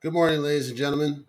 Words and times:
Good 0.00 0.12
morning, 0.12 0.42
ladies 0.42 0.68
and 0.68 0.78
gentlemen. 0.78 1.24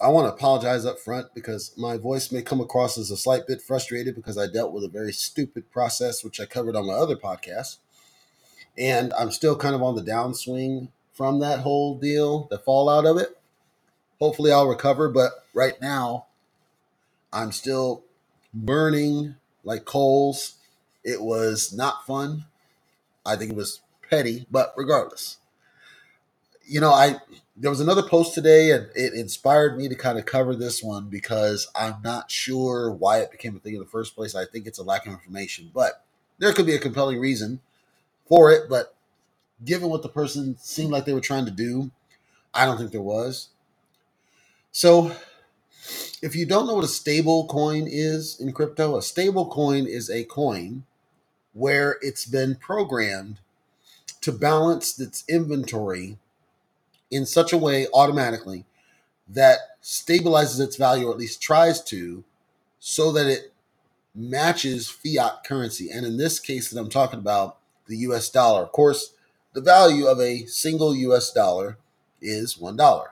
I 0.00 0.08
want 0.08 0.26
to 0.26 0.32
apologize 0.32 0.86
up 0.86 0.98
front 0.98 1.34
because 1.34 1.76
my 1.76 1.98
voice 1.98 2.32
may 2.32 2.40
come 2.40 2.62
across 2.62 2.96
as 2.96 3.10
a 3.10 3.16
slight 3.18 3.46
bit 3.46 3.60
frustrated 3.60 4.14
because 4.14 4.38
I 4.38 4.46
dealt 4.46 4.72
with 4.72 4.84
a 4.84 4.88
very 4.88 5.12
stupid 5.12 5.70
process, 5.70 6.24
which 6.24 6.40
I 6.40 6.46
covered 6.46 6.76
on 6.76 6.86
my 6.86 6.94
other 6.94 7.14
podcast. 7.14 7.76
And 8.78 9.12
I'm 9.18 9.30
still 9.30 9.54
kind 9.54 9.74
of 9.74 9.82
on 9.82 9.96
the 9.96 10.02
downswing 10.02 10.88
from 11.12 11.40
that 11.40 11.58
whole 11.58 11.98
deal, 11.98 12.48
the 12.50 12.56
fallout 12.56 13.04
of 13.04 13.18
it. 13.18 13.36
Hopefully, 14.18 14.50
I'll 14.50 14.66
recover. 14.66 15.10
But 15.10 15.32
right 15.52 15.78
now, 15.78 16.24
I'm 17.34 17.52
still 17.52 18.02
burning 18.54 19.34
like 19.62 19.84
coals. 19.84 20.54
It 21.04 21.20
was 21.20 21.70
not 21.70 22.06
fun. 22.06 22.46
I 23.26 23.36
think 23.36 23.50
it 23.50 23.56
was 23.58 23.82
petty, 24.08 24.46
but 24.50 24.72
regardless, 24.74 25.36
you 26.66 26.80
know, 26.80 26.92
I 26.92 27.16
there 27.56 27.70
was 27.70 27.80
another 27.80 28.02
post 28.02 28.34
today 28.34 28.72
and 28.72 28.88
it 28.96 29.14
inspired 29.14 29.76
me 29.76 29.88
to 29.88 29.94
kind 29.94 30.18
of 30.18 30.26
cover 30.26 30.56
this 30.56 30.82
one 30.82 31.08
because 31.08 31.68
I'm 31.74 31.96
not 32.02 32.30
sure 32.30 32.90
why 32.90 33.18
it 33.18 33.30
became 33.30 33.54
a 33.54 33.60
thing 33.60 33.74
in 33.74 33.80
the 33.80 33.86
first 33.86 34.16
place. 34.16 34.34
I 34.34 34.44
think 34.44 34.66
it's 34.66 34.78
a 34.78 34.82
lack 34.82 35.06
of 35.06 35.12
information, 35.12 35.70
but 35.72 36.04
there 36.38 36.52
could 36.52 36.66
be 36.66 36.74
a 36.74 36.80
compelling 36.80 37.20
reason 37.20 37.60
for 38.26 38.50
it. 38.50 38.68
But 38.68 38.94
given 39.64 39.88
what 39.88 40.02
the 40.02 40.08
person 40.08 40.56
seemed 40.58 40.90
like 40.90 41.04
they 41.04 41.12
were 41.12 41.20
trying 41.20 41.44
to 41.44 41.52
do, 41.52 41.90
I 42.52 42.66
don't 42.66 42.76
think 42.76 42.92
there 42.92 43.00
was. 43.00 43.48
So, 44.72 45.14
if 46.22 46.34
you 46.34 46.46
don't 46.46 46.66
know 46.66 46.74
what 46.74 46.84
a 46.84 46.88
stable 46.88 47.46
coin 47.46 47.86
is 47.86 48.40
in 48.40 48.52
crypto, 48.52 48.96
a 48.96 49.02
stable 49.02 49.48
coin 49.48 49.86
is 49.86 50.10
a 50.10 50.24
coin 50.24 50.84
where 51.52 51.98
it's 52.00 52.24
been 52.26 52.56
programmed 52.56 53.38
to 54.22 54.32
balance 54.32 54.98
its 54.98 55.22
inventory 55.28 56.18
in 57.14 57.24
such 57.26 57.52
a 57.52 57.58
way 57.58 57.86
automatically 57.94 58.64
that 59.28 59.58
stabilizes 59.82 60.60
its 60.60 60.76
value, 60.76 61.06
or 61.06 61.12
at 61.12 61.18
least 61.18 61.40
tries 61.40 61.82
to, 61.84 62.24
so 62.80 63.12
that 63.12 63.26
it 63.26 63.52
matches 64.14 64.88
fiat 64.88 65.44
currency. 65.46 65.90
And 65.90 66.04
in 66.04 66.16
this 66.16 66.40
case 66.40 66.70
that 66.70 66.80
I'm 66.80 66.90
talking 66.90 67.20
about, 67.20 67.58
the 67.86 67.98
US 67.98 68.28
dollar. 68.28 68.62
Of 68.62 68.72
course, 68.72 69.14
the 69.52 69.60
value 69.60 70.06
of 70.06 70.18
a 70.20 70.46
single 70.46 70.94
US 70.96 71.30
dollar 71.32 71.78
is 72.20 72.56
$1, 72.56 73.06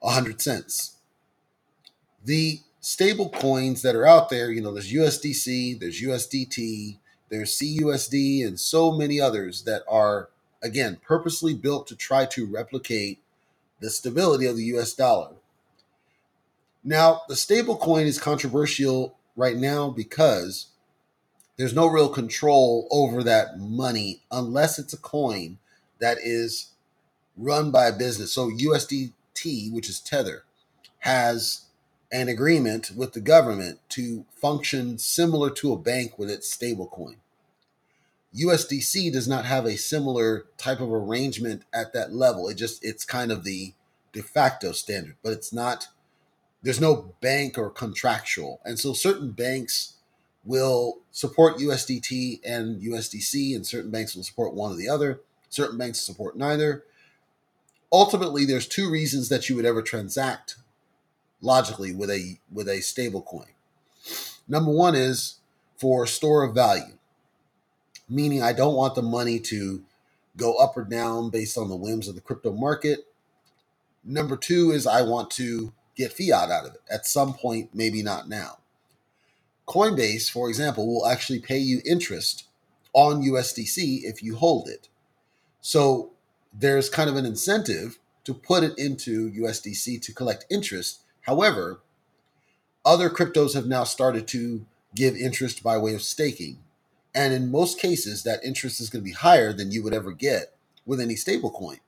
100 0.00 0.40
cents. 0.40 0.96
The 2.24 2.60
stable 2.80 3.28
coins 3.28 3.82
that 3.82 3.94
are 3.94 4.06
out 4.06 4.30
there, 4.30 4.50
you 4.50 4.60
know, 4.60 4.72
there's 4.72 4.92
USDC, 4.92 5.78
there's 5.78 6.02
USDT, 6.02 6.96
there's 7.28 7.58
CUSD, 7.58 8.46
and 8.46 8.58
so 8.58 8.92
many 8.92 9.20
others 9.20 9.62
that 9.62 9.82
are 9.88 10.30
again, 10.62 10.98
purposely 11.02 11.54
built 11.54 11.86
to 11.88 11.96
try 11.96 12.26
to 12.26 12.46
replicate 12.46 13.20
the 13.80 13.90
stability 13.90 14.46
of 14.46 14.56
the 14.56 14.64
US 14.76 14.94
dollar. 14.94 15.34
Now, 16.82 17.22
the 17.28 17.36
stable 17.36 17.76
coin 17.76 18.06
is 18.06 18.18
controversial 18.18 19.16
right 19.34 19.56
now 19.56 19.90
because 19.90 20.68
there's 21.56 21.74
no 21.74 21.86
real 21.86 22.08
control 22.08 22.86
over 22.90 23.22
that 23.22 23.58
money 23.58 24.22
unless 24.30 24.78
it's 24.78 24.92
a 24.92 24.98
coin 24.98 25.58
that 25.98 26.18
is 26.22 26.70
run 27.36 27.70
by 27.70 27.86
a 27.86 27.96
business. 27.96 28.32
So 28.32 28.50
USDT, 28.50 29.72
which 29.72 29.88
is 29.88 30.00
Tether, 30.00 30.44
has 31.00 31.62
an 32.12 32.28
agreement 32.28 32.92
with 32.94 33.12
the 33.12 33.20
government 33.20 33.80
to 33.90 34.24
function 34.30 34.98
similar 34.98 35.50
to 35.50 35.72
a 35.72 35.78
bank 35.78 36.18
with 36.18 36.30
its 36.30 36.50
stable 36.50 36.86
coin. 36.86 37.16
USDC 38.36 39.12
does 39.12 39.26
not 39.26 39.46
have 39.46 39.64
a 39.64 39.76
similar 39.76 40.46
type 40.58 40.80
of 40.80 40.92
arrangement 40.92 41.62
at 41.72 41.92
that 41.94 42.12
level. 42.12 42.48
It 42.48 42.54
just 42.54 42.84
it's 42.84 43.04
kind 43.04 43.32
of 43.32 43.44
the 43.44 43.72
de 44.12 44.22
facto 44.22 44.72
standard, 44.72 45.16
but 45.22 45.32
it's 45.32 45.52
not 45.52 45.88
there's 46.62 46.80
no 46.80 47.14
bank 47.20 47.56
or 47.56 47.70
contractual. 47.70 48.60
And 48.64 48.78
so 48.78 48.92
certain 48.92 49.30
banks 49.30 49.94
will 50.44 51.00
support 51.12 51.58
USDT 51.58 52.40
and 52.44 52.82
USDC 52.82 53.54
and 53.54 53.66
certain 53.66 53.90
banks 53.90 54.14
will 54.14 54.24
support 54.24 54.54
one 54.54 54.72
or 54.72 54.76
the 54.76 54.88
other. 54.88 55.20
Certain 55.48 55.78
banks 55.78 56.00
support 56.00 56.36
neither. 56.36 56.84
Ultimately, 57.92 58.44
there's 58.44 58.66
two 58.66 58.90
reasons 58.90 59.28
that 59.28 59.48
you 59.48 59.56
would 59.56 59.64
ever 59.64 59.80
transact 59.80 60.56
logically 61.40 61.94
with 61.94 62.10
a 62.10 62.38
with 62.52 62.68
a 62.68 62.80
stable 62.80 63.22
coin. 63.22 63.46
Number 64.48 64.72
one 64.72 64.94
is 64.94 65.36
for 65.76 66.06
store 66.06 66.42
of 66.42 66.54
value 66.54 66.96
meaning 68.08 68.42
I 68.42 68.52
don't 68.52 68.74
want 68.74 68.94
the 68.94 69.02
money 69.02 69.38
to 69.40 69.82
go 70.36 70.54
up 70.56 70.76
or 70.76 70.84
down 70.84 71.30
based 71.30 71.56
on 71.56 71.68
the 71.68 71.76
whims 71.76 72.08
of 72.08 72.14
the 72.14 72.20
crypto 72.20 72.52
market. 72.52 73.06
Number 74.04 74.36
two 74.36 74.70
is 74.70 74.86
I 74.86 75.02
want 75.02 75.30
to 75.32 75.72
get 75.96 76.12
fiat 76.12 76.50
out 76.50 76.66
of 76.66 76.74
it 76.74 76.80
at 76.90 77.06
some 77.06 77.34
point, 77.34 77.70
maybe 77.72 78.02
not 78.02 78.28
now. 78.28 78.58
Coinbase, 79.66 80.30
for 80.30 80.48
example, 80.48 80.86
will 80.86 81.06
actually 81.06 81.40
pay 81.40 81.58
you 81.58 81.80
interest 81.84 82.44
on 82.92 83.22
USDC 83.22 84.02
if 84.04 84.22
you 84.22 84.36
hold 84.36 84.68
it. 84.68 84.88
So 85.60 86.12
there's 86.52 86.88
kind 86.88 87.10
of 87.10 87.16
an 87.16 87.26
incentive 87.26 87.98
to 88.24 88.34
put 88.34 88.62
it 88.62 88.78
into 88.78 89.30
USDC 89.32 90.00
to 90.02 90.14
collect 90.14 90.46
interest. 90.50 91.02
However, 91.22 91.80
other 92.84 93.10
cryptos 93.10 93.54
have 93.54 93.66
now 93.66 93.84
started 93.84 94.28
to 94.28 94.64
give 94.94 95.16
interest 95.16 95.62
by 95.62 95.76
way 95.76 95.94
of 95.94 96.02
staking. 96.02 96.58
And 97.16 97.32
in 97.32 97.50
most 97.50 97.80
cases, 97.80 98.22
that 98.24 98.44
interest 98.44 98.78
is 98.78 98.90
going 98.90 99.02
to 99.02 99.10
be 99.10 99.14
higher 99.14 99.50
than 99.54 99.72
you 99.72 99.82
would 99.82 99.94
ever 99.94 100.12
get 100.12 100.54
with 100.84 101.00
any 101.00 101.16
stable 101.16 101.50
coin. 101.50 101.78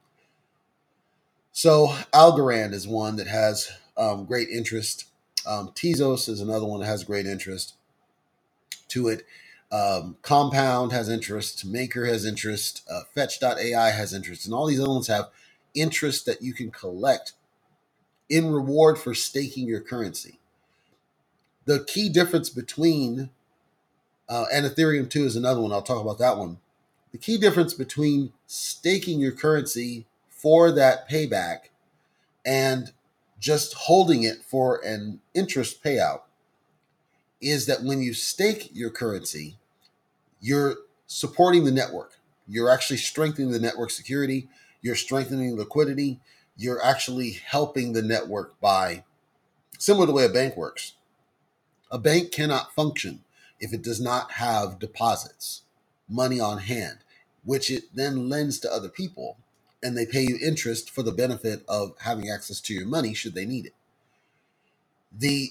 So 1.52 1.88
Algorand 2.14 2.72
is 2.72 2.88
one 2.88 3.16
that 3.16 3.26
has 3.26 3.70
um, 3.98 4.24
great 4.24 4.48
interest. 4.48 5.04
Um, 5.46 5.68
Tezos 5.74 6.30
is 6.30 6.40
another 6.40 6.64
one 6.64 6.80
that 6.80 6.86
has 6.86 7.04
great 7.04 7.26
interest 7.26 7.74
to 8.88 9.08
it. 9.08 9.26
Um, 9.70 10.16
Compound 10.22 10.92
has 10.92 11.10
interest. 11.10 11.66
Maker 11.66 12.06
has 12.06 12.24
interest. 12.24 12.82
Uh, 12.90 13.02
Fetch.ai 13.14 13.90
has 13.90 14.14
interest. 14.14 14.46
And 14.46 14.54
all 14.54 14.66
these 14.66 14.80
other 14.80 14.88
ones 14.88 15.08
have 15.08 15.28
interest 15.74 16.24
that 16.24 16.40
you 16.40 16.54
can 16.54 16.70
collect 16.70 17.32
in 18.30 18.50
reward 18.50 18.98
for 18.98 19.14
staking 19.14 19.68
your 19.68 19.80
currency. 19.80 20.38
The 21.66 21.84
key 21.84 22.08
difference 22.08 22.48
between 22.48 23.28
uh, 24.28 24.44
and 24.52 24.66
Ethereum 24.66 25.08
2 25.08 25.24
is 25.24 25.36
another 25.36 25.60
one. 25.60 25.72
I'll 25.72 25.82
talk 25.82 26.02
about 26.02 26.18
that 26.18 26.36
one. 26.36 26.58
The 27.12 27.18
key 27.18 27.38
difference 27.38 27.72
between 27.72 28.32
staking 28.46 29.20
your 29.20 29.32
currency 29.32 30.06
for 30.28 30.70
that 30.72 31.08
payback 31.08 31.70
and 32.44 32.92
just 33.40 33.74
holding 33.74 34.22
it 34.22 34.42
for 34.42 34.80
an 34.84 35.20
interest 35.34 35.82
payout 35.82 36.22
is 37.40 37.66
that 37.66 37.82
when 37.82 38.02
you 38.02 38.12
stake 38.12 38.70
your 38.74 38.90
currency, 38.90 39.56
you're 40.40 40.76
supporting 41.06 41.64
the 41.64 41.70
network. 41.70 42.18
You're 42.46 42.70
actually 42.70 42.96
strengthening 42.98 43.50
the 43.50 43.60
network 43.60 43.90
security, 43.90 44.48
you're 44.82 44.96
strengthening 44.96 45.56
liquidity, 45.56 46.20
you're 46.56 46.82
actually 46.84 47.30
helping 47.30 47.92
the 47.92 48.02
network 48.02 48.60
by 48.60 49.04
similar 49.78 50.06
to 50.06 50.12
the 50.12 50.16
way 50.16 50.24
a 50.24 50.30
bank 50.30 50.56
works. 50.56 50.94
A 51.90 51.98
bank 51.98 52.32
cannot 52.32 52.74
function 52.74 53.20
if 53.60 53.72
it 53.72 53.82
does 53.82 54.00
not 54.00 54.32
have 54.32 54.78
deposits, 54.78 55.62
money 56.08 56.40
on 56.40 56.58
hand, 56.58 56.98
which 57.44 57.70
it 57.70 57.84
then 57.94 58.28
lends 58.28 58.58
to 58.60 58.72
other 58.72 58.88
people, 58.88 59.38
and 59.82 59.96
they 59.96 60.06
pay 60.06 60.22
you 60.22 60.38
interest 60.42 60.90
for 60.90 61.02
the 61.02 61.12
benefit 61.12 61.64
of 61.68 61.94
having 62.00 62.28
access 62.28 62.60
to 62.60 62.74
your 62.74 62.86
money 62.86 63.14
should 63.14 63.34
they 63.34 63.46
need 63.46 63.66
it. 63.66 63.74
The 65.16 65.50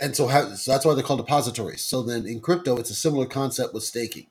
and 0.00 0.14
so, 0.14 0.26
how, 0.26 0.52
so 0.54 0.72
that's 0.72 0.84
why 0.84 0.94
they're 0.94 1.02
called 1.02 1.20
depositories. 1.20 1.82
So 1.82 2.02
then 2.02 2.26
in 2.26 2.40
crypto, 2.40 2.76
it's 2.76 2.90
a 2.90 2.94
similar 2.94 3.26
concept 3.26 3.72
with 3.72 3.82
staking. 3.82 4.26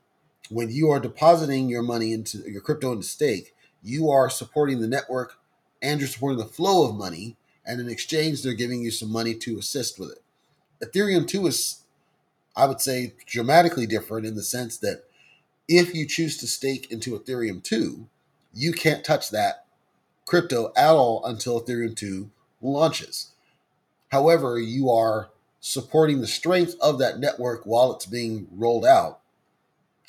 When 0.50 0.69
you 0.69 0.91
are 0.91 1.00
depositing 1.00 1.69
your 1.69 1.81
money 1.81 2.13
into 2.13 2.40
your 2.50 2.62
crypto 2.62 2.91
into 2.91 3.07
stake, 3.07 3.56
you 3.81 4.09
are 4.12 4.29
supporting 4.29 4.79
the 4.79 4.88
network 4.88 5.39
and 5.81 6.00
you're 6.00 6.10
supporting 6.10 6.38
the 6.38 6.45
flow 6.45 6.88
of 6.88 6.95
money. 6.95 7.38
And 7.65 7.81
in 7.81 7.89
exchange, 7.89 8.44
they're 8.44 8.54
giving 8.54 8.83
you 8.83 8.92
some 8.92 9.12
money 9.12 9.33
to 9.33 9.57
assist 9.57 10.00
with 10.00 10.12
it. 10.12 10.21
Ethereum 10.83 11.27
2 11.27 11.48
is 11.48 11.81
I 12.56 12.66
would 12.66 12.81
say 12.81 13.13
dramatically 13.25 13.86
different 13.86 14.25
in 14.25 14.36
the 14.36 14.44
sense 14.44 14.78
that 14.78 15.04
if 15.68 15.94
you 15.94 16.07
choose 16.07 16.38
to 16.38 16.48
stake 16.48 16.92
into 16.92 17.18
Ethereum 17.18 17.63
2, 17.63 18.07
you 18.54 18.72
can't 18.72 19.04
touch 19.04 19.30
that 19.31 19.66
crypto 20.25 20.72
at 20.75 20.92
all 20.92 21.24
until 21.25 21.62
Ethereum 21.62 21.96
2 21.96 22.30
launches. 22.62 23.31
However, 24.10 24.60
you 24.60 24.90
are 24.90 25.30
supporting 25.60 26.22
the 26.22 26.28
strength 26.28 26.75
of 26.80 27.00
that 27.00 27.19
network 27.19 27.66
while 27.66 27.92
it's 27.94 28.06
being 28.06 28.48
rolled 28.52 28.86
out 28.86 29.19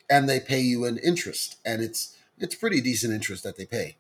and 0.08 0.28
they 0.28 0.38
pay 0.38 0.60
you 0.60 0.84
an 0.84 0.98
interest 0.98 1.56
and 1.64 1.82
it's 1.82 2.16
it's 2.38 2.54
pretty 2.54 2.80
decent 2.82 3.14
interest 3.14 3.42
that 3.42 3.56
they 3.56 3.64
pay. 3.64 3.96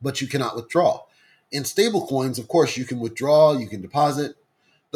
But 0.00 0.20
you 0.20 0.26
cannot 0.26 0.56
withdraw. 0.56 1.02
In 1.52 1.64
stable 1.64 2.06
coins, 2.06 2.38
of 2.38 2.48
course, 2.48 2.78
you 2.78 2.86
can 2.86 2.98
withdraw, 2.98 3.52
you 3.52 3.68
can 3.68 3.82
deposit, 3.82 4.36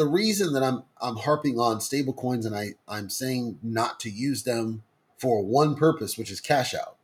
the 0.01 0.07
reason 0.07 0.53
that 0.53 0.63
I'm 0.63 0.81
I'm 0.99 1.17
harping 1.17 1.59
on 1.59 1.77
stablecoins 1.77 2.47
and 2.47 2.55
I 2.55 2.73
I'm 2.87 3.07
saying 3.11 3.59
not 3.61 3.99
to 3.99 4.09
use 4.09 4.41
them 4.41 4.81
for 5.19 5.45
one 5.45 5.75
purpose, 5.75 6.17
which 6.17 6.31
is 6.31 6.41
cash 6.41 6.73
out, 6.73 6.95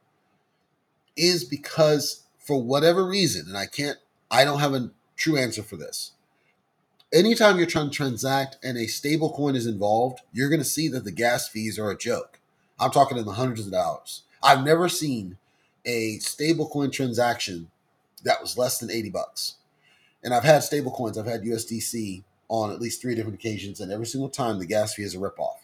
is 1.16 1.44
because 1.44 2.24
for 2.40 2.60
whatever 2.60 3.06
reason, 3.06 3.46
and 3.48 3.56
I 3.56 3.68
can't, 3.68 4.00
I 4.32 4.44
don't 4.44 4.62
have 4.62 4.74
a 4.74 4.90
true 5.16 5.38
answer 5.38 5.62
for 5.62 5.78
this. 5.78 6.14
Anytime 7.14 7.58
you're 7.58 7.68
trying 7.68 7.92
to 7.92 7.96
transact 7.96 8.58
and 8.64 8.80
a 8.80 8.88
stablecoin 8.88 9.56
is 9.56 9.68
involved, 9.68 10.22
you're 10.34 10.50
going 10.50 10.60
to 10.60 10.66
see 10.66 10.88
that 10.88 11.04
the 11.04 11.12
gas 11.12 11.48
fees 11.48 11.78
are 11.78 11.92
a 11.92 11.98
joke. 11.98 12.40
I'm 12.80 12.90
talking 12.90 13.20
in 13.20 13.26
the 13.26 13.34
hundreds 13.34 13.68
of 13.68 13.74
dollars. 13.74 14.24
I've 14.42 14.66
never 14.66 14.90
seen 14.90 15.38
a 15.86 16.18
stablecoin 16.18 16.92
transaction 16.92 17.70
that 18.24 18.42
was 18.42 18.58
less 18.58 18.80
than 18.80 18.90
80 18.90 19.12
bucks. 19.12 19.58
And 20.24 20.34
I've 20.34 20.44
had 20.44 20.64
stablecoins, 20.64 21.16
I've 21.20 21.28
had 21.28 21.44
USDC 21.44 22.24
on 22.50 22.72
at 22.72 22.82
least 22.82 23.02
three 23.02 23.16
different 23.16 23.40
occasions, 23.40 23.80
and 23.80 23.92
every 23.92 24.06
single 24.06 24.30
time 24.30 24.60
the 24.60 24.66
gas 24.66 24.94
fee 24.94 25.04
is 25.04 25.16
a 25.16 25.18
ripoff. 25.18 25.58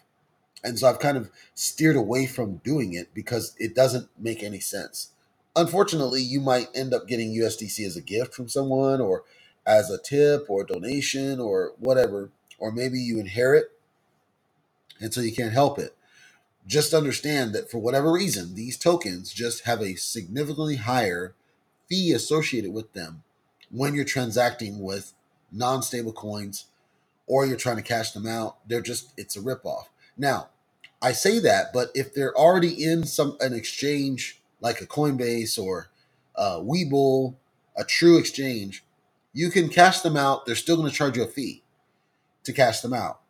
And 0.62 0.78
so 0.78 0.88
I've 0.88 0.98
kind 0.98 1.16
of 1.16 1.30
steered 1.54 1.96
away 1.96 2.26
from 2.26 2.56
doing 2.58 2.94
it 2.94 3.12
because 3.14 3.54
it 3.58 3.74
doesn't 3.74 4.08
make 4.18 4.42
any 4.42 4.60
sense. 4.60 5.10
Unfortunately, 5.56 6.22
you 6.22 6.40
might 6.40 6.68
end 6.74 6.94
up 6.94 7.06
getting 7.06 7.34
USDC 7.34 7.86
as 7.86 7.96
a 7.96 8.00
gift 8.02 8.34
from 8.34 8.48
someone 8.48 9.00
or 9.00 9.24
as 9.66 9.90
a 9.90 9.98
tip 9.98 10.46
or 10.48 10.62
a 10.62 10.66
donation 10.66 11.38
or 11.38 11.72
whatever, 11.78 12.30
or 12.58 12.72
maybe 12.72 12.98
you 12.98 13.18
inherit 13.18 13.70
and 15.00 15.12
so 15.12 15.20
you 15.20 15.34
can't 15.34 15.52
help 15.52 15.78
it. 15.78 15.96
Just 16.66 16.94
understand 16.94 17.54
that 17.54 17.70
for 17.70 17.78
whatever 17.78 18.10
reason, 18.10 18.54
these 18.54 18.78
tokens 18.78 19.32
just 19.32 19.64
have 19.64 19.82
a 19.82 19.96
significantly 19.96 20.76
higher 20.76 21.34
fee 21.88 22.12
associated 22.12 22.72
with 22.72 22.92
them 22.94 23.22
when 23.70 23.94
you're 23.94 24.04
transacting 24.04 24.80
with 24.80 25.12
non 25.52 25.82
stable 25.82 26.12
coins 26.12 26.66
or 27.26 27.46
you're 27.46 27.56
trying 27.56 27.76
to 27.76 27.82
cash 27.82 28.12
them 28.12 28.26
out. 28.26 28.58
They're 28.68 28.80
just, 28.82 29.12
it's 29.16 29.36
a 29.36 29.40
ripoff. 29.40 29.84
Now, 30.16 30.48
I 31.02 31.12
say 31.12 31.38
that, 31.40 31.72
but 31.72 31.90
if 31.94 32.14
they're 32.14 32.36
already 32.36 32.84
in 32.84 33.04
some 33.04 33.36
an 33.40 33.54
exchange 33.54 34.40
like 34.60 34.80
a 34.80 34.86
Coinbase 34.86 35.58
or 35.62 35.90
a 36.34 36.60
Webull, 36.60 37.36
a 37.76 37.84
true 37.84 38.18
exchange, 38.18 38.84
you 39.32 39.50
can 39.50 39.68
cash 39.68 40.00
them 40.00 40.16
out. 40.16 40.46
They're 40.46 40.54
still 40.54 40.76
going 40.76 40.90
to 40.90 40.96
charge 40.96 41.16
you 41.16 41.24
a 41.24 41.28
fee 41.28 41.62
to 42.44 42.52
cash 42.52 42.80
them 42.80 42.94
out. 42.94 43.20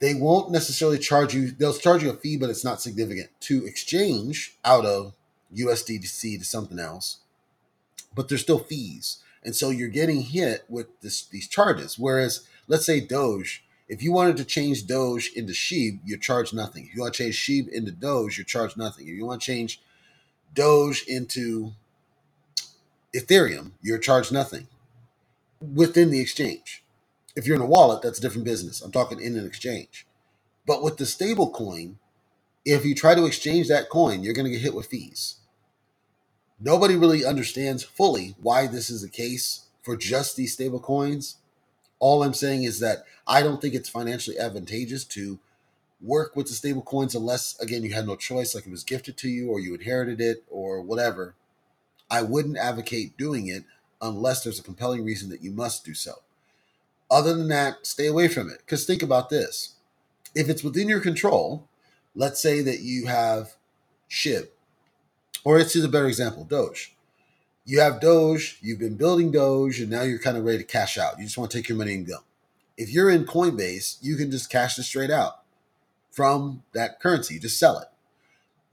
They 0.00 0.14
won't 0.14 0.50
necessarily 0.52 0.98
charge 0.98 1.34
you, 1.34 1.50
they'll 1.52 1.72
charge 1.74 2.02
you 2.02 2.10
a 2.10 2.16
fee, 2.16 2.36
but 2.36 2.50
it's 2.50 2.64
not 2.64 2.82
significant 2.82 3.30
to 3.42 3.64
exchange 3.66 4.56
out 4.64 4.84
of 4.84 5.14
USDC 5.56 6.38
to 6.38 6.44
something 6.44 6.78
else, 6.78 7.18
but 8.14 8.28
there's 8.28 8.42
still 8.42 8.58
fees. 8.58 9.22
And 9.44 9.54
so 9.56 9.70
you're 9.70 9.88
getting 9.88 10.22
hit 10.22 10.64
with 10.68 10.88
this, 11.00 11.24
these 11.26 11.48
charges. 11.48 11.98
Whereas, 11.98 12.46
let's 12.68 12.86
say 12.86 13.00
Doge, 13.00 13.64
if 13.88 14.02
you 14.02 14.12
wanted 14.12 14.36
to 14.38 14.44
change 14.44 14.86
Doge 14.86 15.32
into 15.34 15.52
Sheeb, 15.52 16.00
you 16.04 16.18
charge 16.18 16.52
nothing. 16.52 16.86
If 16.86 16.96
you 16.96 17.02
want 17.02 17.14
to 17.14 17.24
change 17.24 17.38
Sheeb 17.38 17.68
into 17.68 17.92
Doge, 17.92 18.38
you 18.38 18.44
charge 18.44 18.76
nothing. 18.76 19.08
If 19.08 19.14
you 19.14 19.26
want 19.26 19.40
to 19.42 19.46
change 19.46 19.80
Doge 20.54 21.04
into 21.06 21.72
Ethereum, 23.14 23.72
you're 23.82 23.98
charged 23.98 24.32
nothing 24.32 24.66
within 25.74 26.10
the 26.10 26.20
exchange. 26.20 26.84
If 27.36 27.46
you're 27.46 27.56
in 27.56 27.62
a 27.62 27.66
wallet, 27.66 28.02
that's 28.02 28.18
a 28.18 28.22
different 28.22 28.44
business. 28.44 28.82
I'm 28.82 28.92
talking 28.92 29.20
in 29.20 29.36
an 29.36 29.46
exchange. 29.46 30.06
But 30.66 30.82
with 30.82 30.96
the 30.96 31.06
stable 31.06 31.50
coin, 31.50 31.98
if 32.64 32.84
you 32.84 32.94
try 32.94 33.14
to 33.14 33.26
exchange 33.26 33.68
that 33.68 33.90
coin, 33.90 34.22
you're 34.22 34.34
going 34.34 34.46
to 34.46 34.50
get 34.50 34.62
hit 34.62 34.74
with 34.74 34.86
fees. 34.86 35.36
Nobody 36.60 36.96
really 36.96 37.24
understands 37.24 37.82
fully 37.84 38.34
why 38.40 38.66
this 38.66 38.90
is 38.90 39.02
the 39.02 39.08
case 39.08 39.66
for 39.82 39.96
just 39.96 40.36
these 40.36 40.54
stable 40.54 40.80
coins. 40.80 41.36
All 41.98 42.22
I'm 42.22 42.34
saying 42.34 42.64
is 42.64 42.80
that 42.80 43.04
I 43.26 43.42
don't 43.42 43.60
think 43.60 43.74
it's 43.74 43.88
financially 43.88 44.38
advantageous 44.38 45.04
to 45.04 45.38
work 46.02 46.36
with 46.36 46.46
the 46.46 46.52
stable 46.52 46.82
coins 46.82 47.14
unless 47.14 47.58
again 47.58 47.82
you 47.82 47.94
had 47.94 48.06
no 48.06 48.16
choice 48.16 48.54
like 48.54 48.66
it 48.66 48.70
was 48.70 48.84
gifted 48.84 49.16
to 49.16 49.28
you 49.28 49.50
or 49.50 49.60
you 49.60 49.74
inherited 49.74 50.20
it 50.20 50.44
or 50.50 50.82
whatever. 50.82 51.34
I 52.10 52.22
wouldn't 52.22 52.58
advocate 52.58 53.16
doing 53.16 53.48
it 53.48 53.64
unless 54.00 54.44
there's 54.44 54.60
a 54.60 54.64
compelling 54.64 55.04
reason 55.04 55.30
that 55.30 55.42
you 55.42 55.50
must 55.50 55.84
do 55.84 55.94
so. 55.94 56.22
Other 57.10 57.34
than 57.34 57.48
that, 57.48 57.86
stay 57.86 58.06
away 58.06 58.28
from 58.28 58.50
it. 58.50 58.58
Because 58.58 58.84
think 58.84 59.02
about 59.02 59.30
this 59.30 59.74
if 60.34 60.48
it's 60.48 60.62
within 60.62 60.88
your 60.88 61.00
control, 61.00 61.66
let's 62.14 62.40
say 62.40 62.60
that 62.62 62.80
you 62.80 63.06
have 63.06 63.54
SHIB, 64.10 64.48
or 65.44 65.58
let's 65.58 65.74
use 65.74 65.84
a 65.84 65.88
better 65.88 66.08
example 66.08 66.44
Doge. 66.44 66.95
You 67.68 67.80
have 67.80 68.00
Doge, 68.00 68.58
you've 68.62 68.78
been 68.78 68.94
building 68.94 69.32
Doge, 69.32 69.80
and 69.80 69.90
now 69.90 70.02
you're 70.02 70.20
kind 70.20 70.36
of 70.36 70.44
ready 70.44 70.58
to 70.58 70.64
cash 70.64 70.96
out. 70.96 71.18
You 71.18 71.24
just 71.24 71.36
want 71.36 71.50
to 71.50 71.58
take 71.58 71.68
your 71.68 71.76
money 71.76 71.94
and 71.94 72.06
go. 72.06 72.18
If 72.76 72.90
you're 72.90 73.10
in 73.10 73.24
Coinbase, 73.24 73.98
you 74.00 74.14
can 74.14 74.30
just 74.30 74.48
cash 74.48 74.78
it 74.78 74.84
straight 74.84 75.10
out 75.10 75.42
from 76.12 76.62
that 76.74 77.00
currency, 77.00 77.40
just 77.40 77.58
sell 77.58 77.78
it. 77.80 77.88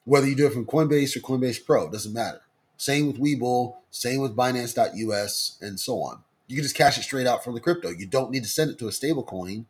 Whether 0.06 0.28
you 0.28 0.36
do 0.36 0.46
it 0.46 0.54
from 0.54 0.68
Coinbase 0.68 1.16
or 1.16 1.22
Coinbase 1.22 1.66
Pro, 1.66 1.90
doesn't 1.90 2.14
matter. 2.14 2.42
Same 2.78 3.08
with 3.08 3.20
Webull, 3.20 3.78
same 3.90 4.22
with 4.22 4.36
Binance.us, 4.36 5.58
and 5.60 5.80
so 5.80 6.00
on. 6.04 6.20
You 6.46 6.56
can 6.56 6.64
just 6.64 6.76
cash 6.76 7.00
it 7.00 7.04
straight 7.04 7.26
out 7.26 7.44
from 7.44 7.56
the 7.56 7.62
crypto. 7.62 7.90
You 7.90 8.06
don't 8.06 8.30
need 8.30 8.44
to 8.44 8.50
send 8.50 8.70
it 8.70 8.78
to 8.78 8.88
a 8.88 8.92
stable 8.92 9.24
coin. 9.24 9.66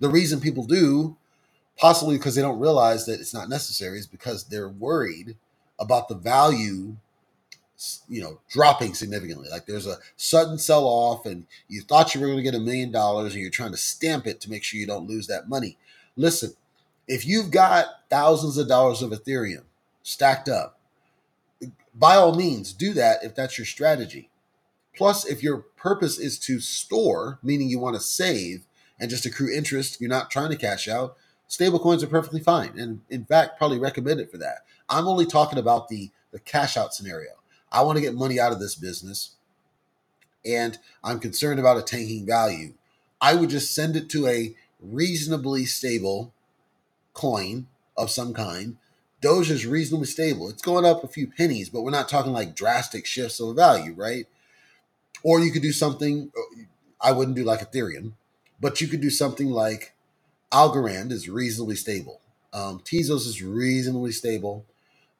The 0.00 0.08
reason 0.08 0.40
people 0.40 0.64
do, 0.64 1.16
possibly 1.76 2.16
because 2.16 2.34
they 2.34 2.42
don't 2.42 2.58
realize 2.58 3.06
that 3.06 3.20
it's 3.20 3.34
not 3.34 3.48
necessary, 3.48 4.00
is 4.00 4.08
because 4.08 4.44
they're 4.44 4.68
worried 4.68 5.36
about 5.78 6.08
the 6.08 6.16
value 6.16 6.96
you 8.08 8.22
know 8.22 8.38
dropping 8.48 8.94
significantly 8.94 9.48
like 9.50 9.66
there's 9.66 9.86
a 9.86 9.98
sudden 10.16 10.56
sell 10.56 10.84
off 10.84 11.26
and 11.26 11.44
you 11.68 11.82
thought 11.82 12.14
you 12.14 12.20
were 12.20 12.28
going 12.28 12.38
to 12.38 12.42
get 12.42 12.54
a 12.54 12.58
million 12.58 12.92
dollars 12.92 13.32
and 13.32 13.42
you're 13.42 13.50
trying 13.50 13.72
to 13.72 13.76
stamp 13.76 14.26
it 14.26 14.40
to 14.40 14.50
make 14.50 14.62
sure 14.62 14.78
you 14.78 14.86
don't 14.86 15.08
lose 15.08 15.26
that 15.26 15.48
money 15.48 15.76
listen 16.16 16.54
if 17.08 17.26
you've 17.26 17.50
got 17.50 17.86
thousands 18.10 18.56
of 18.56 18.68
dollars 18.68 19.02
of 19.02 19.10
ethereum 19.10 19.64
stacked 20.02 20.48
up 20.48 20.78
by 21.94 22.16
all 22.16 22.34
means, 22.34 22.72
do 22.72 22.92
that 22.94 23.22
if 23.22 23.34
that's 23.34 23.58
your 23.58 23.66
strategy. 23.66 24.30
Plus, 24.96 25.24
if 25.24 25.42
your 25.42 25.58
purpose 25.58 26.18
is 26.18 26.38
to 26.40 26.60
store, 26.60 27.38
meaning 27.42 27.68
you 27.68 27.78
want 27.78 27.96
to 27.96 28.00
save 28.00 28.66
and 28.98 29.10
just 29.10 29.26
accrue 29.26 29.54
interest, 29.54 30.00
you're 30.00 30.10
not 30.10 30.30
trying 30.30 30.50
to 30.50 30.56
cash 30.56 30.88
out, 30.88 31.16
stablecoins 31.48 32.02
are 32.02 32.08
perfectly 32.08 32.40
fine. 32.40 32.78
And 32.78 33.00
in 33.10 33.24
fact, 33.24 33.58
probably 33.58 33.78
recommend 33.78 34.20
it 34.20 34.30
for 34.30 34.38
that. 34.38 34.64
I'm 34.88 35.08
only 35.08 35.26
talking 35.26 35.58
about 35.58 35.88
the, 35.88 36.10
the 36.32 36.38
cash 36.40 36.76
out 36.76 36.94
scenario. 36.94 37.30
I 37.74 37.82
want 37.82 37.96
to 37.96 38.02
get 38.02 38.14
money 38.14 38.40
out 38.40 38.52
of 38.52 38.60
this 38.60 38.74
business 38.74 39.32
and 40.46 40.78
I'm 41.02 41.18
concerned 41.20 41.60
about 41.60 41.78
a 41.78 41.82
tanking 41.82 42.26
value. 42.26 42.74
I 43.20 43.34
would 43.34 43.50
just 43.50 43.74
send 43.74 43.96
it 43.96 44.08
to 44.10 44.26
a 44.26 44.54
reasonably 44.80 45.64
stable 45.64 46.32
coin 47.14 47.66
of 47.96 48.10
some 48.10 48.34
kind 48.34 48.76
Doge 49.24 49.50
is 49.50 49.64
reasonably 49.64 50.06
stable. 50.06 50.50
It's 50.50 50.60
going 50.60 50.84
up 50.84 51.02
a 51.02 51.08
few 51.08 51.26
pennies, 51.26 51.70
but 51.70 51.80
we're 51.80 51.90
not 51.90 52.10
talking 52.10 52.34
like 52.34 52.54
drastic 52.54 53.06
shifts 53.06 53.40
of 53.40 53.56
value, 53.56 53.94
right? 53.94 54.26
Or 55.22 55.40
you 55.40 55.50
could 55.50 55.62
do 55.62 55.72
something, 55.72 56.30
I 57.00 57.12
wouldn't 57.12 57.34
do 57.34 57.42
like 57.42 57.60
Ethereum, 57.60 58.12
but 58.60 58.82
you 58.82 58.86
could 58.86 59.00
do 59.00 59.08
something 59.08 59.48
like 59.48 59.94
Algorand 60.52 61.10
is 61.10 61.26
reasonably 61.26 61.74
stable. 61.74 62.20
Um, 62.52 62.80
Tezos 62.80 63.26
is 63.26 63.42
reasonably 63.42 64.12
stable. 64.12 64.66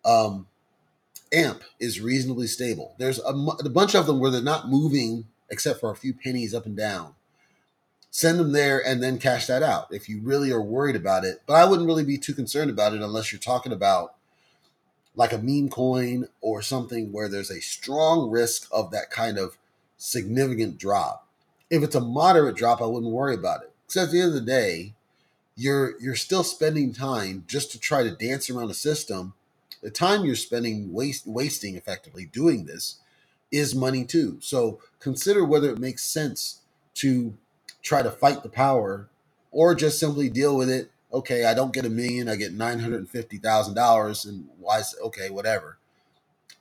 Um, 0.04 0.49
AMP 1.33 1.62
is 1.81 2.00
reasonably 2.00 2.47
stable. 2.47 2.95
There's 2.99 3.19
a, 3.19 3.33
a 3.33 3.71
bunch 3.71 3.95
of 3.95 4.07
them 4.07 4.21
where 4.21 4.31
they're 4.31 4.43
not 4.43 4.69
moving 4.69 5.26
except 5.50 5.81
for 5.81 5.90
a 5.90 5.97
few 5.97 6.14
pennies 6.14 6.54
up 6.54 6.66
and 6.66 6.76
down 6.76 7.14
send 8.14 8.38
them 8.38 8.52
there 8.52 8.81
and 8.87 9.02
then 9.02 9.19
cash 9.19 9.49
that 9.49 9.61
out 9.61 9.88
if 9.90 10.09
you 10.09 10.21
really 10.21 10.52
are 10.52 10.62
worried 10.62 10.95
about 10.95 11.25
it. 11.25 11.43
But 11.49 11.54
I 11.54 11.64
wouldn't 11.64 11.88
really 11.88 12.04
be 12.04 12.16
too 12.16 12.33
concerned 12.33 12.71
about 12.71 12.95
it 12.95 13.02
unless 13.02 13.33
you're 13.33 13.40
talking 13.40 13.73
about 13.73 14.14
like 15.16 15.33
a 15.33 15.38
meme 15.38 15.69
coin 15.69 16.28
or 16.40 16.62
something 16.62 17.11
where 17.11 17.28
there's 17.28 17.50
a 17.50 17.61
strong 17.61 18.31
risk 18.31 18.69
of 18.71 18.93
that 18.93 19.11
kind 19.11 19.37
of 19.37 19.59
significant 19.97 20.78
drop. 20.78 21.26
If 21.71 21.83
it's 21.83 21.97
a 21.97 22.00
moderate 22.00 22.54
drop, 22.54 22.81
I 22.81 22.87
wouldn't 22.87 23.11
worry 23.11 23.35
about 23.35 23.62
it. 23.62 23.73
Because 23.88 24.07
at 24.07 24.12
the 24.12 24.21
end 24.21 24.28
of 24.28 24.35
the 24.35 24.40
day, 24.43 24.95
you're 25.57 26.00
you're 26.00 26.14
still 26.14 26.45
spending 26.45 26.93
time 26.93 27.43
just 27.49 27.73
to 27.73 27.81
try 27.81 28.04
to 28.04 28.12
dance 28.12 28.49
around 28.49 28.71
a 28.71 28.75
system. 28.75 29.35
The 29.85 29.91
time 29.91 30.25
you're 30.25 30.35
spending 30.35 30.95
waste 30.95 31.26
wasting 31.26 31.76
effectively 31.76 32.25
doing 32.25 32.64
this 32.64 33.00
is 33.53 33.75
money 33.75 34.07
too. 34.07 34.38
So 34.41 34.81
consider 34.99 35.45
whether 35.45 35.69
it 35.69 35.79
makes 35.79 36.03
sense 36.03 36.62
to 36.95 37.35
try 37.83 38.00
to 38.00 38.11
fight 38.11 38.43
the 38.43 38.49
power 38.49 39.11
or 39.50 39.75
just 39.75 40.00
simply 40.00 40.31
deal 40.31 40.57
with 40.57 40.71
it. 40.71 40.91
Okay, 41.12 41.45
I 41.45 41.53
don't 41.53 41.75
get 41.75 41.85
a 41.85 41.91
million, 41.91 42.31
I 42.31 42.37
get 42.37 42.55
nine 42.55 42.81
hundred 42.81 43.07
and 44.25 44.49
why? 44.59 44.83
Okay, 45.03 45.29
whatever. 45.29 45.76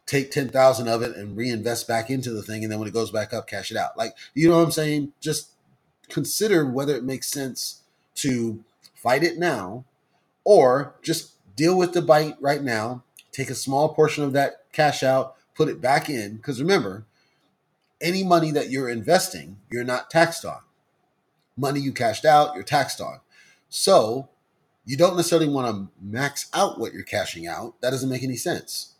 Take 0.05 0.29
ten 0.29 0.49
thousand 0.49 0.89
of 0.89 1.01
it 1.01 1.15
and 1.15 1.37
reinvest 1.37 1.87
back 1.87 2.09
into 2.09 2.31
the 2.31 2.43
thing, 2.43 2.61
and 2.63 2.69
then 2.69 2.77
when 2.77 2.89
it 2.89 2.93
goes 2.93 3.09
back 3.09 3.33
up, 3.33 3.47
cash 3.47 3.71
it 3.71 3.77
out. 3.77 3.97
Like 3.97 4.17
you 4.33 4.49
know 4.49 4.57
what 4.57 4.65
I'm 4.65 4.71
saying? 4.71 5.13
Just 5.21 5.51
consider 6.09 6.65
whether 6.65 6.93
it 6.93 7.05
makes 7.05 7.31
sense 7.31 7.83
to 8.15 8.65
fight 8.93 9.23
it 9.23 9.39
now, 9.39 9.85
or 10.43 10.95
just 11.01 11.31
deal 11.55 11.77
with 11.77 11.93
the 11.93 12.01
bite 12.01 12.35
right 12.41 12.61
now. 12.61 13.01
Take 13.33 13.49
a 13.49 13.55
small 13.55 13.93
portion 13.93 14.23
of 14.23 14.31
that 14.33 14.71
cash 14.71 15.03
out, 15.03 15.35
put 15.53 15.67
it 15.67 15.81
back 15.81 16.09
in. 16.09 16.37
Because 16.37 16.61
remember, 16.61 17.05
any 17.99 18.23
money 18.23 18.51
that 18.51 18.69
you're 18.69 18.89
investing, 18.89 19.57
you're 19.69 19.83
not 19.83 20.09
taxed 20.09 20.45
on 20.45 20.59
money 21.57 21.79
you 21.79 21.91
cashed 21.91 22.25
out, 22.25 22.55
you're 22.55 22.63
taxed 22.63 23.01
on. 23.01 23.19
So 23.69 24.29
you 24.85 24.97
don't 24.97 25.15
necessarily 25.15 25.47
want 25.47 25.67
to 25.67 25.91
max 26.01 26.49
out 26.53 26.79
what 26.79 26.93
you're 26.93 27.03
cashing 27.03 27.47
out. 27.47 27.79
That 27.81 27.91
doesn't 27.91 28.09
make 28.09 28.23
any 28.23 28.35
sense. 28.35 28.93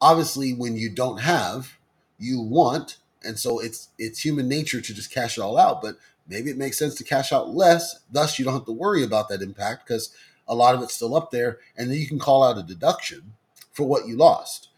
Obviously, 0.00 0.52
when 0.52 0.76
you 0.76 0.90
don't 0.90 1.20
have, 1.20 1.78
you 2.18 2.40
want, 2.40 2.98
and 3.22 3.38
so 3.38 3.58
it's 3.58 3.88
it's 3.98 4.24
human 4.24 4.48
nature 4.48 4.80
to 4.80 4.94
just 4.94 5.12
cash 5.12 5.38
it 5.38 5.40
all 5.40 5.58
out. 5.58 5.82
But 5.82 5.96
maybe 6.28 6.50
it 6.50 6.58
makes 6.58 6.78
sense 6.78 6.94
to 6.96 7.04
cash 7.04 7.32
out 7.32 7.54
less. 7.54 8.00
Thus, 8.10 8.38
you 8.38 8.44
don't 8.44 8.54
have 8.54 8.66
to 8.66 8.72
worry 8.72 9.02
about 9.02 9.28
that 9.30 9.42
impact 9.42 9.86
because 9.86 10.10
a 10.48 10.54
lot 10.54 10.74
of 10.74 10.82
it's 10.82 10.94
still 10.94 11.14
up 11.16 11.30
there, 11.30 11.58
and 11.76 11.90
then 11.90 11.98
you 11.98 12.06
can 12.06 12.18
call 12.18 12.42
out 12.42 12.58
a 12.58 12.62
deduction 12.62 13.34
for 13.72 13.84
what 13.86 14.06
you 14.06 14.16
lost, 14.16 14.68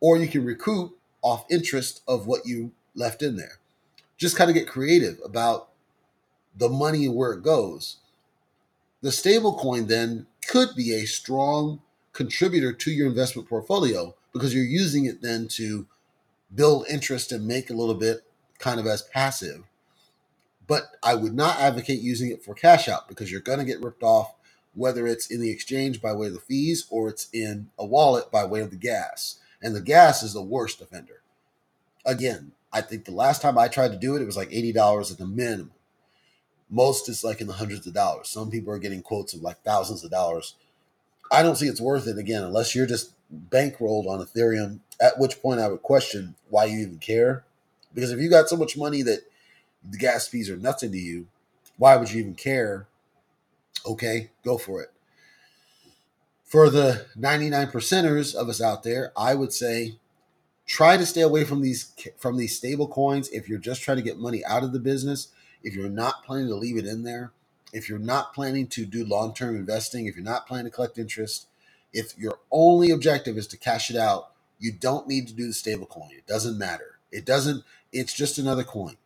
or 0.00 0.16
you 0.16 0.28
can 0.28 0.44
recoup 0.44 0.98
off 1.22 1.44
interest 1.50 2.02
of 2.06 2.26
what 2.26 2.46
you 2.46 2.72
left 2.94 3.22
in 3.22 3.36
there. 3.36 3.58
Just 4.16 4.36
kind 4.36 4.50
of 4.50 4.54
get 4.54 4.68
creative 4.68 5.18
about 5.24 5.70
the 6.56 6.68
money 6.68 7.06
and 7.06 7.14
where 7.14 7.32
it 7.32 7.42
goes. 7.42 7.98
The 9.00 9.12
stable 9.12 9.54
coin 9.58 9.86
then 9.86 10.26
could 10.46 10.70
be 10.76 10.92
a 10.94 11.06
strong 11.06 11.80
contributor 12.12 12.72
to 12.72 12.90
your 12.90 13.08
investment 13.08 13.48
portfolio 13.48 14.14
because 14.32 14.54
you're 14.54 14.64
using 14.64 15.06
it 15.06 15.22
then 15.22 15.48
to 15.48 15.86
build 16.54 16.86
interest 16.88 17.32
and 17.32 17.46
make 17.46 17.70
a 17.70 17.74
little 17.74 17.94
bit 17.94 18.22
kind 18.58 18.78
of 18.78 18.86
as 18.86 19.02
passive. 19.02 19.64
But 20.66 20.84
I 21.02 21.14
would 21.14 21.34
not 21.34 21.58
advocate 21.58 22.00
using 22.00 22.30
it 22.30 22.44
for 22.44 22.54
cash 22.54 22.88
out 22.88 23.08
because 23.08 23.30
you're 23.30 23.40
going 23.40 23.58
to 23.58 23.64
get 23.64 23.82
ripped 23.82 24.02
off, 24.02 24.34
whether 24.74 25.06
it's 25.06 25.30
in 25.30 25.40
the 25.40 25.50
exchange 25.50 26.00
by 26.00 26.12
way 26.12 26.28
of 26.28 26.32
the 26.32 26.40
fees 26.40 26.86
or 26.90 27.08
it's 27.08 27.28
in 27.32 27.70
a 27.78 27.84
wallet 27.84 28.30
by 28.30 28.44
way 28.44 28.60
of 28.60 28.70
the 28.70 28.76
gas. 28.76 29.38
And 29.62 29.74
the 29.74 29.80
gas 29.80 30.22
is 30.22 30.32
the 30.32 30.42
worst 30.42 30.80
offender. 30.80 31.22
Again, 32.04 32.52
I 32.72 32.80
think 32.80 33.04
the 33.04 33.12
last 33.12 33.42
time 33.42 33.58
I 33.58 33.68
tried 33.68 33.92
to 33.92 33.98
do 33.98 34.16
it, 34.16 34.22
it 34.22 34.26
was 34.26 34.36
like 34.36 34.50
$80 34.50 35.12
at 35.12 35.18
the 35.18 35.26
minimum. 35.26 35.72
Most 36.70 37.08
is 37.08 37.22
like 37.22 37.40
in 37.40 37.46
the 37.46 37.52
hundreds 37.52 37.86
of 37.86 37.92
dollars. 37.92 38.30
Some 38.30 38.50
people 38.50 38.72
are 38.72 38.78
getting 38.78 39.02
quotes 39.02 39.34
of 39.34 39.42
like 39.42 39.62
thousands 39.62 40.04
of 40.04 40.10
dollars. 40.10 40.54
I 41.30 41.42
don't 41.42 41.56
see 41.56 41.66
it's 41.66 41.80
worth 41.80 42.06
it 42.06 42.18
again, 42.18 42.42
unless 42.42 42.74
you're 42.74 42.86
just 42.86 43.12
bankrolled 43.50 44.06
on 44.06 44.24
Ethereum, 44.24 44.80
at 45.00 45.18
which 45.18 45.40
point 45.40 45.60
I 45.60 45.68
would 45.68 45.82
question 45.82 46.34
why 46.48 46.64
you 46.64 46.78
even 46.80 46.98
care. 46.98 47.44
Because 47.94 48.10
if 48.10 48.20
you 48.20 48.30
got 48.30 48.48
so 48.48 48.56
much 48.56 48.76
money 48.76 49.02
that 49.02 49.20
the 49.88 49.98
gas 49.98 50.26
fees 50.26 50.48
are 50.48 50.56
nothing 50.56 50.92
to 50.92 50.98
you, 50.98 51.26
why 51.76 51.96
would 51.96 52.10
you 52.10 52.20
even 52.20 52.34
care? 52.34 52.86
Okay, 53.86 54.30
go 54.44 54.58
for 54.58 54.82
it. 54.82 54.92
For 56.44 56.70
the 56.70 57.06
99 57.16 57.68
percenters 57.68 58.34
of 58.34 58.48
us 58.48 58.60
out 58.60 58.82
there, 58.82 59.12
I 59.16 59.34
would 59.34 59.52
say 59.52 59.96
try 60.66 60.96
to 60.96 61.06
stay 61.06 61.22
away 61.22 61.44
from 61.44 61.62
these 61.62 61.92
from 62.18 62.36
these 62.36 62.56
stable 62.56 62.86
coins 62.86 63.28
if 63.30 63.48
you're 63.48 63.58
just 63.58 63.82
trying 63.82 63.96
to 63.96 64.02
get 64.02 64.18
money 64.18 64.44
out 64.44 64.62
of 64.62 64.72
the 64.72 64.78
business, 64.78 65.28
if 65.62 65.74
you're 65.74 65.88
not 65.88 66.24
planning 66.24 66.48
to 66.48 66.54
leave 66.54 66.76
it 66.76 66.86
in 66.86 67.02
there, 67.04 67.32
if 67.72 67.88
you're 67.88 67.98
not 67.98 68.34
planning 68.34 68.66
to 68.68 68.84
do 68.84 69.04
long-term 69.04 69.56
investing, 69.56 70.06
if 70.06 70.14
you're 70.14 70.24
not 70.24 70.46
planning 70.46 70.66
to 70.66 70.70
collect 70.70 70.98
interest, 70.98 71.46
if 71.92 72.16
your 72.18 72.38
only 72.50 72.90
objective 72.90 73.36
is 73.36 73.46
to 73.48 73.56
cash 73.56 73.90
it 73.90 73.96
out, 73.96 74.32
you 74.58 74.72
don't 74.72 75.08
need 75.08 75.26
to 75.28 75.34
do 75.34 75.46
the 75.46 75.52
stable 75.52 75.86
coin. 75.86 76.10
It 76.12 76.26
doesn't 76.26 76.58
matter. 76.58 76.98
It 77.10 77.24
doesn't, 77.24 77.64
it's 77.92 78.14
just 78.14 78.38
another 78.38 78.64
coin. 78.64 78.96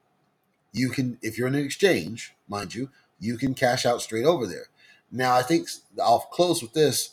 You 0.73 0.91
can, 0.91 1.19
if 1.23 1.39
you're 1.39 1.49
in 1.49 1.55
an 1.55 1.65
exchange, 1.65 2.35
mind 2.49 2.75
you, 2.75 2.91
you 3.19 3.37
can 3.37 3.55
cash 3.55 3.87
out 3.87 4.03
straight 4.03 4.25
over 4.25 4.47
there. 4.47 4.67
Now, 5.11 5.35
I 5.35 5.43
think 5.43 5.69
I'll 6.03 6.21
close 6.21 6.63
with 6.63 6.73
this. 6.73 7.11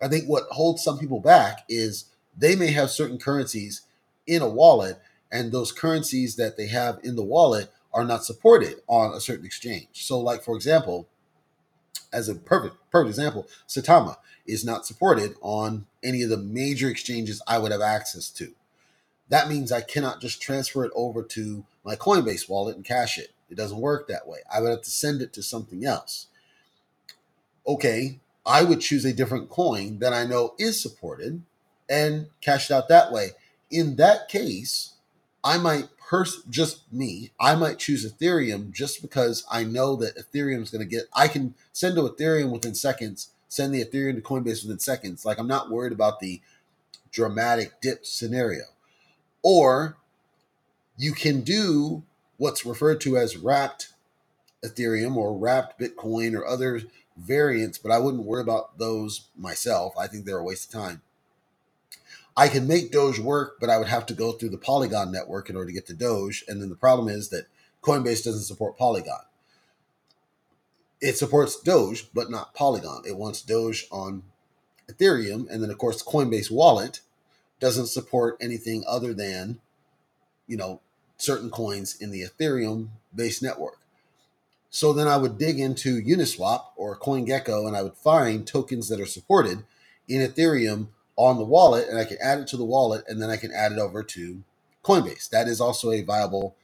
I 0.00 0.08
think 0.08 0.26
what 0.26 0.44
holds 0.50 0.82
some 0.82 0.98
people 0.98 1.20
back 1.20 1.64
is 1.68 2.06
they 2.36 2.56
may 2.56 2.68
have 2.68 2.90
certain 2.90 3.18
currencies 3.18 3.82
in 4.26 4.42
a 4.42 4.48
wallet, 4.48 5.00
and 5.30 5.50
those 5.52 5.72
currencies 5.72 6.36
that 6.36 6.56
they 6.56 6.68
have 6.68 6.98
in 7.02 7.16
the 7.16 7.22
wallet 7.22 7.70
are 7.92 8.04
not 8.04 8.24
supported 8.24 8.76
on 8.86 9.14
a 9.14 9.20
certain 9.20 9.44
exchange. 9.44 9.88
So, 9.92 10.18
like 10.18 10.42
for 10.42 10.56
example, 10.56 11.08
as 12.12 12.28
a 12.28 12.34
perfect 12.34 12.76
perfect 12.90 13.10
example, 13.10 13.48
Saitama 13.68 14.16
is 14.46 14.64
not 14.64 14.86
supported 14.86 15.34
on 15.40 15.86
any 16.02 16.22
of 16.22 16.30
the 16.30 16.36
major 16.36 16.88
exchanges 16.88 17.42
I 17.46 17.58
would 17.58 17.72
have 17.72 17.80
access 17.80 18.30
to. 18.30 18.52
That 19.28 19.48
means 19.48 19.72
I 19.72 19.80
cannot 19.80 20.20
just 20.20 20.42
transfer 20.42 20.84
it 20.84 20.92
over 20.94 21.22
to 21.22 21.64
my 21.84 21.96
Coinbase 21.96 22.48
wallet 22.48 22.76
and 22.76 22.84
cash 22.84 23.18
it. 23.18 23.30
It 23.52 23.56
doesn't 23.56 23.78
work 23.78 24.08
that 24.08 24.26
way. 24.26 24.38
I 24.52 24.60
would 24.60 24.70
have 24.70 24.82
to 24.82 24.90
send 24.90 25.22
it 25.22 25.32
to 25.34 25.42
something 25.42 25.84
else. 25.84 26.26
Okay, 27.66 28.18
I 28.44 28.64
would 28.64 28.80
choose 28.80 29.04
a 29.04 29.12
different 29.12 29.48
coin 29.48 30.00
that 30.00 30.12
I 30.12 30.24
know 30.24 30.54
is 30.58 30.80
supported 30.80 31.42
and 31.88 32.26
cash 32.40 32.70
it 32.70 32.74
out 32.74 32.88
that 32.88 33.12
way. 33.12 33.30
In 33.70 33.96
that 33.96 34.28
case, 34.28 34.94
I 35.44 35.58
might 35.58 35.88
pers- 35.96 36.42
just 36.50 36.92
me, 36.92 37.30
I 37.38 37.54
might 37.54 37.78
choose 37.78 38.10
Ethereum 38.10 38.72
just 38.72 39.00
because 39.00 39.46
I 39.50 39.62
know 39.64 39.94
that 39.96 40.16
Ethereum 40.16 40.62
is 40.62 40.70
going 40.70 40.82
to 40.82 40.88
get. 40.88 41.04
I 41.12 41.28
can 41.28 41.54
send 41.72 41.94
to 41.96 42.02
Ethereum 42.02 42.50
within 42.50 42.74
seconds 42.74 43.28
send 43.52 43.74
the 43.74 43.84
Ethereum 43.84 44.14
to 44.14 44.22
Coinbase 44.22 44.64
within 44.64 44.78
seconds. 44.78 45.26
Like 45.26 45.38
I'm 45.38 45.46
not 45.46 45.70
worried 45.70 45.92
about 45.92 46.20
the 46.20 46.40
dramatic 47.10 47.82
dip 47.82 48.06
scenario. 48.06 48.64
Or 49.42 49.98
you 50.96 51.12
can 51.12 51.42
do 51.42 52.02
what's 52.36 52.66
referred 52.66 53.00
to 53.02 53.16
as 53.16 53.36
wrapped 53.36 53.92
Ethereum 54.64 55.16
or 55.16 55.36
wrapped 55.36 55.80
Bitcoin 55.80 56.34
or 56.34 56.46
other 56.46 56.82
variants, 57.16 57.78
but 57.78 57.92
I 57.92 57.98
wouldn't 57.98 58.24
worry 58.24 58.42
about 58.42 58.78
those 58.78 59.28
myself. 59.36 59.94
I 59.98 60.06
think 60.06 60.24
they're 60.24 60.38
a 60.38 60.44
waste 60.44 60.72
of 60.72 60.80
time. 60.80 61.02
I 62.36 62.48
can 62.48 62.66
make 62.66 62.90
Doge 62.90 63.18
work, 63.18 63.58
but 63.60 63.68
I 63.68 63.76
would 63.76 63.88
have 63.88 64.06
to 64.06 64.14
go 64.14 64.32
through 64.32 64.50
the 64.50 64.58
Polygon 64.58 65.12
network 65.12 65.50
in 65.50 65.56
order 65.56 65.66
to 65.66 65.72
get 65.72 65.86
to 65.88 65.94
Doge. 65.94 66.44
And 66.48 66.62
then 66.62 66.70
the 66.70 66.74
problem 66.74 67.08
is 67.08 67.28
that 67.28 67.46
Coinbase 67.82 68.24
doesn't 68.24 68.44
support 68.44 68.78
Polygon 68.78 69.20
it 71.02 71.18
supports 71.18 71.60
Doge, 71.60 72.06
but 72.14 72.30
not 72.30 72.54
Polygon. 72.54 73.02
It 73.04 73.18
wants 73.18 73.42
Doge 73.42 73.86
on 73.90 74.22
Ethereum, 74.90 75.50
and 75.50 75.62
then 75.62 75.70
of 75.70 75.76
course 75.76 76.02
Coinbase 76.02 76.50
Wallet 76.50 77.00
doesn't 77.58 77.88
support 77.88 78.36
anything 78.40 78.84
other 78.86 79.12
than, 79.12 79.60
you 80.46 80.56
know, 80.56 80.80
certain 81.16 81.50
coins 81.50 81.96
in 82.00 82.10
the 82.10 82.22
Ethereum 82.22 82.88
based 83.14 83.42
network. 83.42 83.78
So 84.70 84.92
then 84.92 85.06
I 85.08 85.18
would 85.18 85.38
dig 85.38 85.60
into 85.60 86.02
Uniswap 86.02 86.64
or 86.76 86.98
CoinGecko 86.98 87.66
and 87.66 87.76
I 87.76 87.82
would 87.82 87.96
find 87.96 88.46
tokens 88.46 88.88
that 88.88 89.00
are 89.00 89.06
supported 89.06 89.64
in 90.08 90.26
Ethereum 90.26 90.88
on 91.16 91.36
the 91.36 91.44
wallet, 91.44 91.88
and 91.88 91.98
I 91.98 92.04
can 92.04 92.16
add 92.22 92.38
it 92.38 92.46
to 92.48 92.56
the 92.56 92.64
wallet, 92.64 93.04
and 93.06 93.20
then 93.20 93.30
I 93.30 93.36
can 93.36 93.52
add 93.52 93.72
it 93.72 93.78
over 93.78 94.02
to 94.02 94.42
Coinbase. 94.82 95.28
That 95.30 95.46
is 95.46 95.60
also 95.60 95.90
a 95.90 96.02
viable 96.02 96.56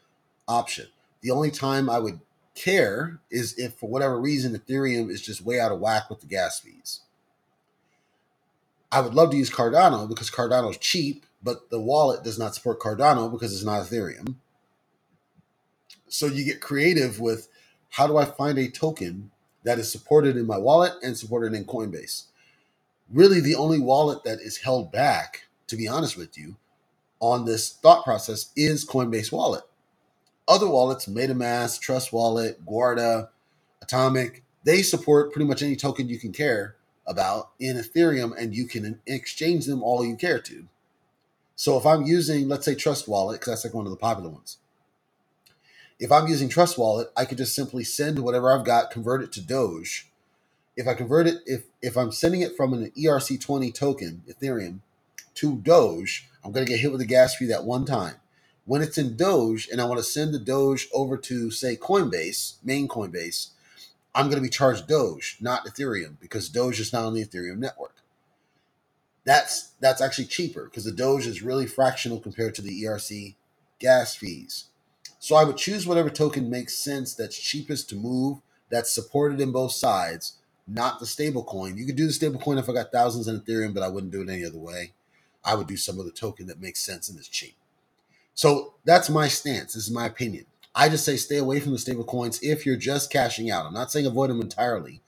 option. 0.46 0.86
The 1.20 1.30
only 1.30 1.50
time 1.50 1.90
I 1.90 1.98
would 1.98 2.20
care 2.54 3.20
is 3.30 3.56
if 3.58 3.74
for 3.74 3.88
whatever 3.88 4.18
reason 4.18 4.58
Ethereum 4.58 5.10
is 5.10 5.22
just 5.22 5.44
way 5.44 5.60
out 5.60 5.70
of 5.70 5.80
whack 5.80 6.10
with 6.10 6.20
the 6.20 6.26
gas 6.26 6.58
fees. 6.60 7.00
I 8.90 9.00
would 9.00 9.14
love 9.14 9.30
to 9.30 9.36
use 9.36 9.50
Cardano 9.50 10.08
because 10.08 10.30
Cardano 10.30 10.70
is 10.70 10.78
cheap, 10.78 11.26
but 11.42 11.70
the 11.70 11.80
wallet 11.80 12.24
does 12.24 12.38
not 12.38 12.54
support 12.54 12.80
Cardano 12.80 13.30
because 13.30 13.52
it's 13.52 13.64
not 13.64 13.86
Ethereum. 13.86 14.36
So 16.08 16.26
you 16.26 16.44
get 16.44 16.60
creative 16.60 17.20
with 17.20 17.48
how 17.90 18.06
do 18.06 18.16
I 18.16 18.24
find 18.24 18.58
a 18.58 18.70
token 18.70 19.30
that 19.64 19.78
is 19.78 19.90
supported 19.90 20.36
in 20.36 20.46
my 20.46 20.58
wallet 20.58 20.92
and 21.02 21.16
supported 21.16 21.54
in 21.54 21.64
Coinbase? 21.64 22.24
Really, 23.10 23.40
the 23.40 23.54
only 23.54 23.80
wallet 23.80 24.24
that 24.24 24.40
is 24.40 24.58
held 24.58 24.92
back, 24.92 25.48
to 25.66 25.76
be 25.76 25.88
honest 25.88 26.16
with 26.16 26.36
you, 26.36 26.56
on 27.20 27.44
this 27.44 27.70
thought 27.72 28.04
process 28.04 28.52
is 28.56 28.86
Coinbase 28.86 29.32
Wallet 29.32 29.64
other 30.48 30.68
wallets, 30.68 31.06
MetaMask, 31.06 31.78
Trust 31.80 32.12
Wallet, 32.12 32.64
Guarda, 32.64 33.28
Atomic, 33.82 34.42
they 34.64 34.82
support 34.82 35.32
pretty 35.32 35.46
much 35.46 35.62
any 35.62 35.76
token 35.76 36.08
you 36.08 36.18
can 36.18 36.32
care 36.32 36.76
about 37.06 37.50
in 37.60 37.76
Ethereum, 37.76 38.36
and 38.36 38.54
you 38.54 38.66
can 38.66 38.98
exchange 39.06 39.66
them 39.66 39.82
all 39.82 40.04
you 40.04 40.16
care 40.16 40.40
to. 40.40 40.66
So 41.58 41.76
if 41.76 41.84
I'm 41.84 42.04
using, 42.04 42.46
let's 42.48 42.64
say, 42.64 42.76
Trust 42.76 43.08
Wallet, 43.08 43.40
because 43.40 43.50
that's 43.50 43.64
like 43.64 43.74
one 43.74 43.84
of 43.84 43.90
the 43.90 43.96
popular 43.96 44.30
ones. 44.30 44.58
If 45.98 46.12
I'm 46.12 46.28
using 46.28 46.48
Trust 46.48 46.78
Wallet, 46.78 47.10
I 47.16 47.24
could 47.24 47.38
just 47.38 47.52
simply 47.52 47.82
send 47.82 48.20
whatever 48.20 48.52
I've 48.52 48.64
got, 48.64 48.92
convert 48.92 49.24
it 49.24 49.32
to 49.32 49.40
Doge. 49.40 50.08
If 50.76 50.86
I 50.86 50.94
convert 50.94 51.26
it, 51.26 51.40
if 51.46 51.64
if 51.82 51.96
I'm 51.96 52.12
sending 52.12 52.42
it 52.42 52.56
from 52.56 52.72
an 52.74 52.92
ERC20 52.96 53.74
token, 53.74 54.22
Ethereum, 54.30 54.78
to 55.34 55.56
Doge, 55.56 56.28
I'm 56.44 56.52
going 56.52 56.64
to 56.64 56.70
get 56.70 56.78
hit 56.78 56.92
with 56.92 57.00
a 57.00 57.06
gas 57.06 57.34
fee 57.34 57.46
that 57.46 57.64
one 57.64 57.84
time 57.84 58.14
when 58.64 58.80
it's 58.80 58.96
in 58.96 59.16
Doge 59.16 59.68
and 59.68 59.80
I 59.80 59.84
want 59.86 59.98
to 59.98 60.04
send 60.04 60.32
the 60.32 60.38
Doge 60.38 60.88
over 60.94 61.16
to, 61.16 61.50
say, 61.50 61.74
Coinbase, 61.74 62.58
main 62.62 62.86
Coinbase, 62.86 63.48
I'm 64.14 64.26
going 64.26 64.36
to 64.36 64.42
be 64.42 64.48
charged 64.48 64.86
Doge, 64.86 65.38
not 65.40 65.66
Ethereum, 65.66 66.20
because 66.20 66.48
Doge 66.48 66.78
is 66.78 66.92
not 66.92 67.04
on 67.04 67.14
the 67.14 67.24
Ethereum 67.24 67.58
network. 67.58 67.96
That's 69.28 69.72
that's 69.78 70.00
actually 70.00 70.24
cheaper 70.24 70.64
because 70.64 70.84
the 70.86 70.90
Doge 70.90 71.26
is 71.26 71.42
really 71.42 71.66
fractional 71.66 72.18
compared 72.18 72.54
to 72.54 72.62
the 72.62 72.82
ERC 72.84 73.34
gas 73.78 74.14
fees. 74.14 74.70
So 75.18 75.36
I 75.36 75.44
would 75.44 75.58
choose 75.58 75.86
whatever 75.86 76.08
token 76.08 76.48
makes 76.48 76.78
sense 76.78 77.14
that's 77.14 77.38
cheapest 77.38 77.90
to 77.90 77.94
move, 77.94 78.38
that's 78.70 78.90
supported 78.90 79.38
in 79.42 79.52
both 79.52 79.72
sides, 79.72 80.38
not 80.66 80.98
the 80.98 81.04
stable 81.04 81.44
coin. 81.44 81.76
You 81.76 81.84
could 81.84 81.94
do 81.94 82.06
the 82.06 82.12
stable 82.14 82.40
coin 82.40 82.56
if 82.56 82.70
I 82.70 82.72
got 82.72 82.90
thousands 82.90 83.28
in 83.28 83.38
Ethereum, 83.38 83.74
but 83.74 83.82
I 83.82 83.88
wouldn't 83.88 84.12
do 84.12 84.22
it 84.22 84.30
any 84.30 84.46
other 84.46 84.56
way. 84.56 84.94
I 85.44 85.56
would 85.56 85.66
do 85.66 85.76
some 85.76 86.00
other 86.00 86.10
token 86.10 86.46
that 86.46 86.62
makes 86.62 86.80
sense 86.80 87.10
and 87.10 87.20
is 87.20 87.28
cheap. 87.28 87.56
So 88.32 88.76
that's 88.86 89.10
my 89.10 89.28
stance. 89.28 89.74
This 89.74 89.84
is 89.84 89.92
my 89.94 90.06
opinion. 90.06 90.46
I 90.74 90.88
just 90.88 91.04
say 91.04 91.16
stay 91.16 91.36
away 91.36 91.60
from 91.60 91.72
the 91.72 91.78
stable 91.78 92.04
coins 92.04 92.40
if 92.42 92.64
you're 92.64 92.76
just 92.76 93.12
cashing 93.12 93.50
out. 93.50 93.66
I'm 93.66 93.74
not 93.74 93.92
saying 93.92 94.06
avoid 94.06 94.30
them 94.30 94.40
entirely, 94.40 95.02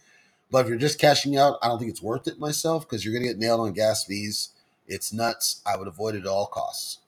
but 0.51 0.65
if 0.65 0.69
you're 0.69 0.79
just 0.79 1.01
cashing 1.01 1.37
out, 1.37 1.59
I 1.63 1.69
don't 1.69 1.79
think 1.81 1.91
it's 1.91 2.03
worth 2.03 2.29
it 2.29 2.41
myself 2.41 2.89
because 2.89 3.05
you're 3.05 3.15
going 3.15 3.25
to 3.25 3.31
get 3.31 3.39
nailed 3.41 3.61
on 3.61 3.75
gas 3.75 4.05
fees 4.05 4.51
It's 4.89 5.13
nuts. 5.13 5.63
I 5.67 5.77
would 5.79 5.89
avoid 5.89 6.17
it 6.17 6.21
at 6.23 6.29
all 6.29 6.47
costs. 6.47 7.00